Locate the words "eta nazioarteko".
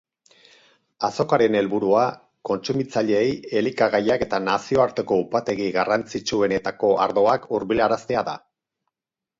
4.29-5.19